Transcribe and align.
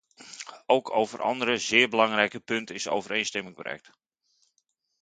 Ook 0.65 0.89
over 0.91 1.21
andere 1.21 1.57
zeer 1.57 1.89
belangrijke 1.89 2.39
punten 2.39 2.75
is 2.75 2.87
overeenstemming 2.87 3.55
bereikt. 3.55 3.91